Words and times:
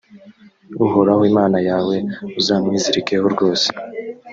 uhoraho 0.85 1.21
imana 1.31 1.57
yawe 1.69 1.95
uzamwizirikeho 2.39 3.25
rwose. 3.33 3.67